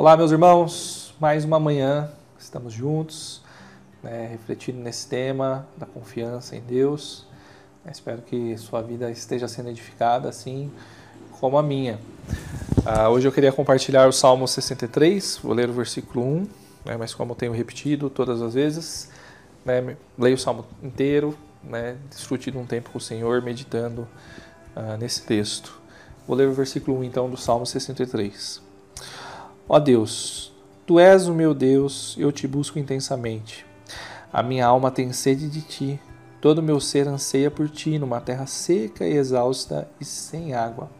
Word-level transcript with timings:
Olá, 0.00 0.16
meus 0.16 0.30
irmãos, 0.30 1.14
mais 1.20 1.44
uma 1.44 1.60
manhã, 1.60 2.10
estamos 2.38 2.72
juntos, 2.72 3.42
né, 4.02 4.28
refletindo 4.28 4.80
nesse 4.80 5.06
tema 5.06 5.68
da 5.76 5.84
confiança 5.84 6.56
em 6.56 6.62
Deus. 6.62 7.26
espero 7.86 8.22
que 8.22 8.56
sua 8.56 8.80
vida 8.80 9.10
esteja 9.10 9.46
sendo 9.46 9.68
edificada 9.68 10.26
assim 10.26 10.72
como 11.38 11.58
a 11.58 11.62
minha. 11.62 11.98
Ah, 12.86 13.10
hoje 13.10 13.28
eu 13.28 13.32
queria 13.32 13.52
compartilhar 13.52 14.08
o 14.08 14.12
Salmo 14.12 14.48
63, 14.48 15.38
vou 15.42 15.52
ler 15.52 15.68
o 15.68 15.74
versículo 15.74 16.24
1, 16.24 16.48
né, 16.86 16.96
mas 16.98 17.12
como 17.12 17.32
eu 17.32 17.36
tenho 17.36 17.52
repetido 17.52 18.08
todas 18.08 18.40
as 18.40 18.54
vezes, 18.54 19.10
né, 19.66 19.98
leio 20.18 20.36
o 20.36 20.38
Salmo 20.38 20.64
inteiro, 20.82 21.36
né, 21.62 21.98
de 22.08 22.56
um 22.56 22.64
tempo 22.64 22.88
com 22.88 22.96
o 22.96 23.02
Senhor, 23.02 23.42
meditando 23.42 24.08
ah, 24.74 24.96
nesse 24.96 25.24
texto. 25.24 25.78
Vou 26.26 26.34
ler 26.34 26.48
o 26.48 26.54
versículo 26.54 27.00
1 27.00 27.04
então 27.04 27.28
do 27.28 27.36
Salmo 27.36 27.66
63. 27.66 28.69
Ó 29.72 29.78
Deus, 29.78 30.52
tu 30.84 30.98
és 30.98 31.28
o 31.28 31.32
meu 31.32 31.54
Deus, 31.54 32.16
eu 32.18 32.32
te 32.32 32.44
busco 32.48 32.76
intensamente. 32.76 33.64
A 34.32 34.42
minha 34.42 34.66
alma 34.66 34.90
tem 34.90 35.12
sede 35.12 35.48
de 35.48 35.62
ti, 35.62 36.00
todo 36.40 36.58
o 36.58 36.62
meu 36.62 36.80
ser 36.80 37.06
anseia 37.06 37.52
por 37.52 37.68
ti, 37.68 37.96
numa 37.96 38.20
terra 38.20 38.46
seca 38.46 39.06
e 39.06 39.12
exausta 39.12 39.88
e 40.00 40.04
sem 40.04 40.54
água. 40.54 40.90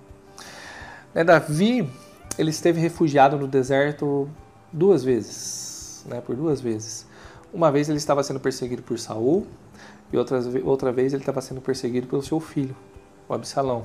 Né, 1.13 1.25
Davi, 1.25 1.91
ele 2.39 2.51
esteve 2.51 2.81
refugiado 2.81 3.37
no 3.37 3.49
deserto 3.49 4.31
duas 4.73 5.03
vezes, 5.03 6.05
né, 6.07 6.21
por 6.21 6.37
duas 6.37 6.61
vezes. 6.61 7.09
Uma 7.53 7.73
vez 7.73 7.89
ele 7.89 7.99
estava 7.99 8.23
sendo 8.23 8.39
perseguido 8.39 8.83
por 8.83 9.01
Saul 9.01 9.49
e 10.13 10.17
outra, 10.17 10.41
outra 10.63 10.93
vez 10.93 11.13
ele 11.13 11.23
estava 11.23 11.41
sendo 11.41 11.61
perseguido 11.61 12.07
pelo 12.07 12.23
seu 12.23 12.39
filho, 12.39 12.77
o 13.29 13.35
Absalão. 13.35 13.85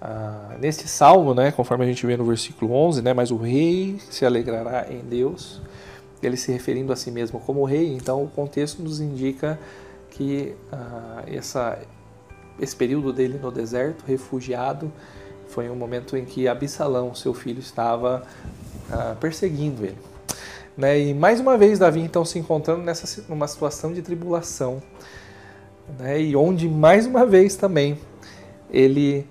Ah, 0.00 0.56
neste 0.60 0.86
salmo, 0.86 1.32
né, 1.32 1.50
conforme 1.50 1.84
a 1.84 1.88
gente 1.88 2.04
vê 2.06 2.16
no 2.16 2.24
versículo 2.24 2.72
11, 2.72 3.00
né, 3.00 3.14
mas 3.14 3.30
o 3.30 3.36
rei 3.36 3.98
se 4.10 4.26
alegrará 4.26 4.86
em 4.90 5.00
Deus, 5.00 5.62
ele 6.22 6.36
se 6.36 6.52
referindo 6.52 6.92
a 6.92 6.96
si 6.96 7.10
mesmo 7.10 7.40
como 7.40 7.64
rei, 7.64 7.94
então 7.94 8.22
o 8.22 8.28
contexto 8.28 8.82
nos 8.82 9.00
indica 9.00 9.58
que 10.10 10.54
ah, 10.70 11.22
essa, 11.26 11.78
esse 12.60 12.76
período 12.76 13.10
dele 13.10 13.38
no 13.42 13.50
deserto, 13.50 14.04
refugiado, 14.06 14.92
foi 15.48 15.70
um 15.70 15.76
momento 15.76 16.16
em 16.16 16.24
que 16.26 16.46
Absalão, 16.46 17.14
seu 17.14 17.32
filho, 17.32 17.60
estava 17.60 18.22
ah, 18.90 19.16
perseguindo 19.18 19.82
ele. 19.82 19.98
Né, 20.76 21.00
e 21.00 21.14
mais 21.14 21.40
uma 21.40 21.56
vez 21.56 21.78
Davi 21.78 22.00
então 22.00 22.22
se 22.22 22.38
encontrando 22.38 22.82
nessa 22.82 23.24
numa 23.30 23.48
situação 23.48 23.94
de 23.94 24.02
tribulação, 24.02 24.82
né, 25.98 26.20
e 26.20 26.36
onde 26.36 26.68
mais 26.68 27.06
uma 27.06 27.24
vez 27.24 27.56
também 27.56 27.98
ele 28.70 29.26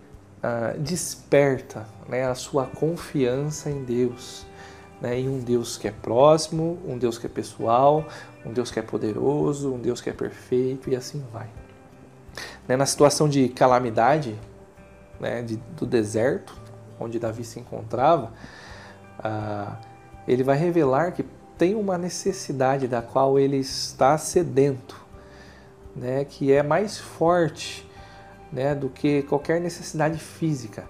uh, 0.46 0.80
desperta 0.80 1.88
né, 2.08 2.26
a 2.26 2.36
sua 2.36 2.66
confiança 2.66 3.70
em 3.70 3.84
Deus, 3.84 4.46
né, 5.02 5.20
em 5.20 5.28
um 5.28 5.40
Deus 5.40 5.78
que 5.78 5.88
é 5.88 5.92
próximo, 5.92 6.78
um 6.86 6.98
Deus 6.98 7.18
que 7.18 7.26
é 7.26 7.30
pessoal, 7.30 8.06
um 8.46 8.54
Deus 8.54 8.70
que 8.70 8.80
é 8.80 8.82
poderoso, 8.82 9.74
um 9.74 9.80
Deus 9.80 10.02
que 10.02 10.10
é 10.10 10.14
perfeito 10.14 10.90
e 10.90 10.96
assim 10.96 11.24
vai. 11.34 11.48
Né, 12.68 12.76
na 12.78 12.86
situação 12.86 13.28
de 13.28 13.50
calamidade 13.50 14.38
né, 15.20 15.42
de, 15.42 15.58
do 15.78 15.86
deserto, 15.86 16.56
onde 17.00 17.20
Davi 17.20 17.44
se 17.44 17.60
encontrava, 17.60 18.32
uh, 19.20 19.76
ele 20.28 20.44
vai 20.44 20.58
revelar 20.58 21.12
que 21.12 21.26
tem 21.58 21.76
uma 21.76 21.98
necessidade 21.98 22.88
da 22.88 23.02
qual 23.02 23.40
ele 23.40 23.58
está 23.58 24.18
sedento, 24.18 25.04
né, 25.96 26.26
que 26.26 26.52
é 26.52 26.62
mais 26.62 26.98
forte 26.98 27.86
né, 28.56 28.74
do 28.74 28.90
que 28.90 29.22
qualquer 29.24 29.60
necessidade 29.60 30.18
física. 30.18 30.86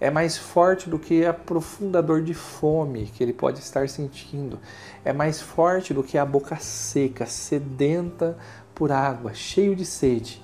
É 0.00 0.10
mais 0.10 0.38
forte 0.38 0.88
do 0.88 0.98
que 0.98 1.26
a 1.26 1.34
profunda 1.34 2.02
dor 2.02 2.22
de 2.22 2.32
fome 2.32 3.04
que 3.14 3.22
ele 3.22 3.34
pode 3.34 3.58
estar 3.58 3.86
sentindo. 3.86 4.58
É 5.04 5.12
mais 5.12 5.42
forte 5.42 5.92
do 5.92 6.02
que 6.02 6.16
a 6.16 6.24
boca 6.24 6.56
seca, 6.56 7.26
sedenta 7.26 8.38
por 8.74 8.90
água, 8.90 9.34
cheio 9.34 9.76
de 9.76 9.84
sede. 9.84 10.42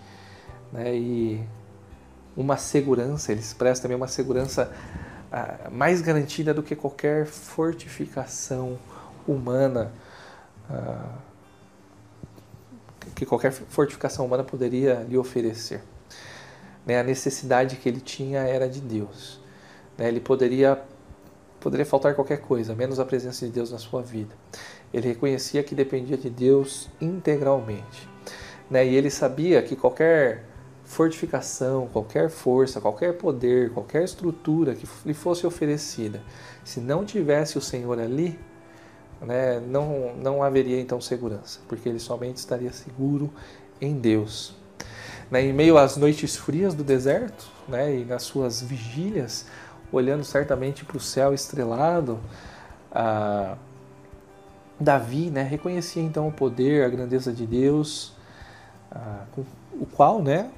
Né, 0.70 0.94
e 0.94 1.44
uma 2.36 2.58
segurança, 2.58 3.32
ele 3.32 3.40
expressa 3.40 3.80
também 3.80 3.96
uma 3.96 4.08
segurança 4.08 4.70
ah, 5.32 5.70
mais 5.72 6.02
garantida 6.02 6.52
do 6.52 6.62
que 6.62 6.76
qualquer 6.76 7.24
fortificação 7.24 8.78
humana. 9.26 9.90
Ah, 10.68 11.14
que 13.14 13.24
qualquer 13.24 13.52
fortificação 13.52 14.26
humana 14.26 14.44
poderia 14.44 15.06
lhe 15.08 15.16
oferecer. 15.16 15.80
Né? 16.86 17.00
A 17.00 17.02
necessidade 17.02 17.76
que 17.76 17.88
ele 17.88 18.00
tinha 18.00 18.40
era 18.42 18.68
de 18.68 18.80
Deus. 18.80 19.40
Né? 19.98 20.06
Ele 20.08 20.20
poderia 20.20 20.80
poderia 21.58 21.86
faltar 21.86 22.14
qualquer 22.14 22.40
coisa, 22.40 22.76
menos 22.76 23.00
a 23.00 23.04
presença 23.04 23.44
de 23.44 23.50
Deus 23.50 23.72
na 23.72 23.78
sua 23.78 24.00
vida. 24.00 24.32
Ele 24.94 25.08
reconhecia 25.08 25.64
que 25.64 25.74
dependia 25.74 26.16
de 26.16 26.30
Deus 26.30 26.88
integralmente. 27.00 28.08
Né? 28.70 28.86
E 28.86 28.94
ele 28.94 29.10
sabia 29.10 29.60
que 29.62 29.74
qualquer 29.74 30.44
fortificação, 30.84 31.88
qualquer 31.88 32.30
força, 32.30 32.80
qualquer 32.80 33.14
poder, 33.14 33.72
qualquer 33.72 34.04
estrutura 34.04 34.76
que 34.76 34.86
lhe 35.04 35.14
fosse 35.14 35.44
oferecida, 35.44 36.22
se 36.62 36.78
não 36.78 37.04
tivesse 37.04 37.58
o 37.58 37.60
Senhor 37.60 37.98
ali, 37.98 38.38
né, 39.20 39.58
não, 39.58 40.14
não 40.14 40.42
haveria 40.44 40.80
então 40.80 41.00
segurança, 41.00 41.58
porque 41.66 41.88
ele 41.88 41.98
somente 41.98 42.36
estaria 42.36 42.72
seguro 42.72 43.32
em 43.80 43.98
Deus 43.98 44.54
né, 45.30 45.44
em 45.44 45.52
meio 45.52 45.76
às 45.78 45.96
noites 45.96 46.36
frias 46.36 46.74
do 46.74 46.84
deserto, 46.84 47.46
né, 47.68 47.96
e 47.96 48.04
nas 48.04 48.22
suas 48.22 48.60
vigílias, 48.62 49.46
olhando 49.92 50.24
certamente 50.24 50.84
para 50.84 50.96
o 50.96 51.00
céu 51.00 51.32
estrelado, 51.34 52.18
ah, 52.92 53.56
Davi 54.78 55.30
né, 55.30 55.42
reconhecia 55.42 56.02
então 56.02 56.28
o 56.28 56.32
poder, 56.32 56.84
a 56.84 56.88
grandeza 56.88 57.32
de 57.32 57.46
Deus, 57.46 58.12
ah, 58.90 59.24
o 59.80 59.86
qual, 59.86 60.22
né, 60.22 60.50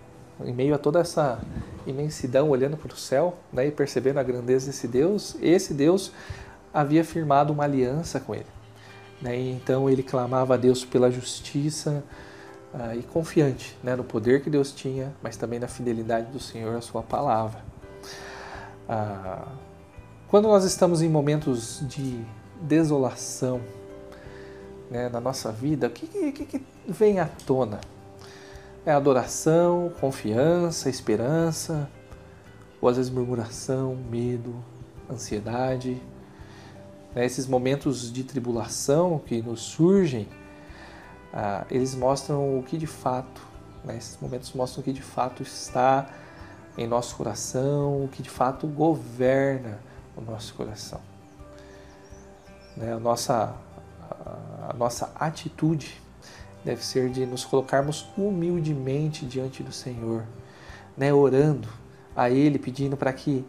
em 0.44 0.52
meio 0.52 0.74
a 0.74 0.78
toda 0.78 1.00
essa 1.00 1.40
imensidão, 1.86 2.50
olhando 2.50 2.76
para 2.76 2.92
o 2.92 2.96
céu 2.96 3.36
né, 3.52 3.66
e 3.66 3.70
percebendo 3.70 4.18
a 4.18 4.22
grandeza 4.22 4.66
desse 4.66 4.86
Deus, 4.86 5.36
esse 5.40 5.74
Deus 5.74 6.12
havia 6.72 7.04
firmado 7.04 7.52
uma 7.52 7.64
aliança 7.64 8.20
com 8.20 8.34
ele. 8.34 8.46
Né, 9.20 9.36
então 9.36 9.88
ele 9.88 10.02
clamava 10.02 10.54
a 10.54 10.56
Deus 10.56 10.84
pela 10.84 11.10
justiça, 11.10 12.04
ah, 12.72 12.94
e 12.94 13.02
confiante 13.02 13.76
né, 13.82 13.96
no 13.96 14.04
poder 14.04 14.42
que 14.42 14.50
Deus 14.50 14.72
tinha, 14.72 15.14
mas 15.22 15.36
também 15.36 15.58
na 15.58 15.68
fidelidade 15.68 16.30
do 16.30 16.38
Senhor 16.38 16.76
à 16.76 16.80
Sua 16.80 17.02
palavra. 17.02 17.62
Ah, 18.88 19.48
quando 20.28 20.48
nós 20.48 20.64
estamos 20.64 21.00
em 21.00 21.08
momentos 21.08 21.82
de 21.88 22.22
desolação 22.60 23.60
né, 24.90 25.08
na 25.08 25.20
nossa 25.20 25.50
vida, 25.50 25.86
o 25.86 25.90
que, 25.90 26.06
que, 26.32 26.44
que 26.44 26.62
vem 26.86 27.18
à 27.18 27.26
tona? 27.46 27.80
É 28.84 28.92
adoração, 28.92 29.92
confiança, 30.00 30.90
esperança, 30.90 31.88
ou 32.80 32.88
às 32.88 32.96
vezes 32.96 33.10
murmuração, 33.10 33.96
medo, 34.10 34.54
ansiedade. 35.10 36.00
Né, 37.14 37.24
esses 37.24 37.46
momentos 37.46 38.12
de 38.12 38.22
tribulação 38.24 39.18
que 39.18 39.40
nos 39.42 39.60
surgem 39.60 40.28
ah, 41.32 41.64
eles 41.70 41.94
mostram 41.94 42.58
o 42.58 42.62
que 42.62 42.76
de 42.76 42.86
fato, 42.86 43.40
né, 43.84 43.96
esses 43.96 44.18
momentos 44.20 44.52
mostram 44.52 44.80
o 44.80 44.84
que 44.84 44.92
de 44.92 45.02
fato 45.02 45.42
está 45.42 46.08
em 46.76 46.86
nosso 46.86 47.16
coração, 47.16 48.04
o 48.04 48.08
que 48.08 48.22
de 48.22 48.30
fato 48.30 48.66
governa 48.66 49.78
o 50.16 50.20
nosso 50.20 50.54
coração. 50.54 51.00
Né, 52.76 52.92
a, 52.92 52.98
nossa, 52.98 53.54
a, 54.68 54.72
nossa 54.74 55.10
atitude 55.16 56.00
deve 56.64 56.84
ser 56.84 57.10
de 57.10 57.26
nos 57.26 57.44
colocarmos 57.44 58.08
humildemente 58.16 59.26
diante 59.26 59.62
do 59.62 59.72
Senhor, 59.72 60.24
né, 60.96 61.12
orando 61.12 61.68
a 62.14 62.30
Ele, 62.30 62.58
pedindo 62.58 62.96
para 62.96 63.12
que 63.12 63.44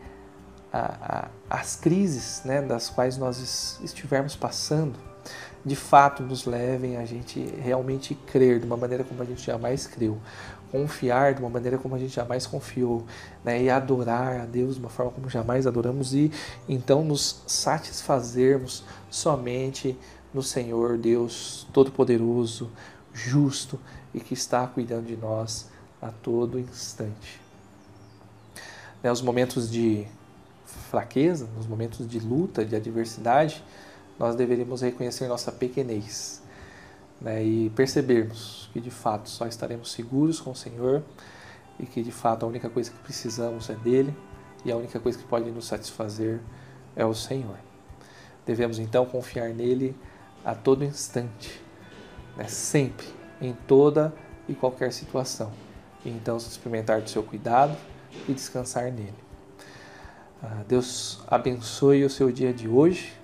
a, 0.72 1.28
a, 1.50 1.60
as 1.60 1.76
crises 1.76 2.44
né, 2.44 2.62
das 2.62 2.90
quais 2.90 3.18
nós 3.18 3.80
estivermos 3.84 4.36
passando 4.36 5.00
de 5.66 5.76
fato 5.76 6.24
nos 6.24 6.46
levem 6.46 6.98
a 6.98 7.06
gente 7.06 7.40
realmente 7.62 8.16
crer 8.16 8.60
de 8.60 8.66
uma 8.66 8.78
maneira 8.78 9.04
como 9.04 9.22
a 9.22 9.26
gente 9.26 9.46
jamais 9.46 9.86
creu, 9.86 10.18
confiar 10.72 11.34
de 11.34 11.42
uma 11.42 11.50
maneira 11.50 11.78
como 11.78 11.96
a 11.96 12.00
gente 12.00 12.14
jamais 12.14 12.46
confiou, 12.46 13.06
né? 13.44 13.62
e 13.62 13.70
adorar 13.70 14.42
a 14.42 14.46
Deus 14.46 14.76
de 14.76 14.82
uma 14.82 14.90
forma 14.90 15.12
como 15.12 15.30
jamais 15.30 15.68
adoramos 15.68 16.14
e 16.14 16.32
então 16.68 17.04
nos 17.04 17.42
satisfazermos 17.48 18.84
somente 19.10 19.98
no 20.34 20.44
Senhor 20.44 20.98
Deus 20.98 21.68
Todo-Poderoso, 21.74 22.70
justo 23.14 23.80
e 24.14 24.20
que 24.20 24.34
está 24.34 24.66
cuidando 24.68 25.08
de 25.08 25.18
nós 25.18 25.68
a 26.02 26.10
todo 26.10 26.60
instante. 26.60 27.42
Né, 29.04 29.12
os 29.12 29.22
momentos 29.22 29.70
de 29.70 30.06
fraqueza, 30.90 31.48
nos 31.56 31.68
momentos 31.68 32.08
de 32.08 32.20
luta, 32.20 32.64
de 32.64 32.76
adversidade, 32.76 33.64
nós 34.20 34.36
deveríamos 34.36 34.82
reconhecer 34.82 35.28
nossa 35.28 35.50
pequenez 35.50 36.44
né, 37.22 37.42
e 37.42 37.70
percebermos 37.70 38.70
que 38.74 38.82
de 38.82 38.92
fato 38.92 39.30
só 39.30 39.48
estaremos 39.48 39.92
seguros 39.94 40.42
com 40.42 40.52
o 40.52 40.56
Senhor 40.56 41.02
e 41.80 41.86
que 41.86 42.04
de 42.04 42.12
fato 42.12 42.46
a 42.46 42.50
única 42.50 42.70
coisa 42.70 42.92
que 42.92 42.98
precisamos 43.00 43.70
é 43.70 43.76
dele 43.76 44.14
e 44.66 44.72
a 44.72 44.76
única 44.76 45.00
coisa 45.00 45.18
que 45.18 45.24
pode 45.24 45.50
nos 45.50 45.66
satisfazer 45.66 46.42
é 46.96 47.06
o 47.06 47.14
Senhor. 47.14 47.58
Devemos 48.46 48.78
então 48.78 49.06
confiar 49.06 49.50
nele 49.50 49.96
a 50.44 50.54
todo 50.54 50.84
instante, 50.84 51.62
né? 52.36 52.46
sempre, 52.48 53.08
em 53.42 53.54
toda 53.54 54.14
e 54.50 54.54
qualquer 54.54 54.92
situação. 54.92 55.52
E 56.04 56.10
então 56.10 56.36
experimentar 56.36 57.02
do 57.02 57.10
seu 57.10 57.24
cuidado 57.24 57.78
e 58.28 58.34
descansar 58.34 58.92
nele. 58.92 59.14
Ah, 60.42 60.64
Deus 60.68 61.22
abençoe 61.28 62.04
o 62.04 62.10
seu 62.10 62.32
dia 62.32 62.54
de 62.54 62.68
hoje 62.68 63.19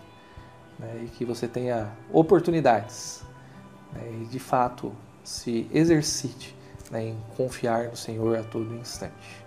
né? 0.80 1.04
e 1.06 1.08
que 1.08 1.26
você 1.26 1.48
tenha 1.48 1.92
oportunidades 2.12 3.24
né? 3.94 4.22
e 4.22 4.26
de 4.26 4.40
fato 4.40 4.94
se 5.24 5.68
exercite 5.74 6.56
né? 6.92 7.04
em 7.10 7.18
confiar 7.36 7.86
no 7.86 7.96
Senhor 7.96 8.38
a 8.38 8.44
todo 8.44 8.76
instante. 8.76 9.46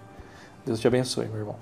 Deus 0.65 0.81
te 0.81 0.87
abençoe, 0.87 1.27
meu 1.29 1.39
irmão. 1.39 1.57